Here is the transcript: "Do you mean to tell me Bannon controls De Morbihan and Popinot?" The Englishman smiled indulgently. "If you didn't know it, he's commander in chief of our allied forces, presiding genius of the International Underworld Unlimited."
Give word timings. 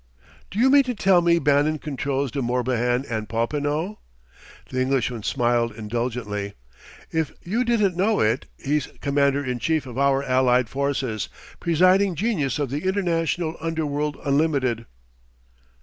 "Do 0.49 0.57
you 0.57 0.71
mean 0.71 0.81
to 0.85 0.95
tell 0.95 1.21
me 1.21 1.37
Bannon 1.37 1.77
controls 1.77 2.31
De 2.31 2.41
Morbihan 2.41 3.05
and 3.07 3.29
Popinot?" 3.29 3.97
The 4.71 4.81
Englishman 4.81 5.21
smiled 5.21 5.75
indulgently. 5.75 6.55
"If 7.11 7.31
you 7.43 7.63
didn't 7.63 7.95
know 7.95 8.19
it, 8.19 8.47
he's 8.57 8.87
commander 8.99 9.45
in 9.45 9.59
chief 9.59 9.85
of 9.85 9.99
our 9.99 10.23
allied 10.23 10.69
forces, 10.69 11.29
presiding 11.59 12.15
genius 12.15 12.57
of 12.57 12.71
the 12.71 12.85
International 12.85 13.55
Underworld 13.61 14.17
Unlimited." 14.25 14.87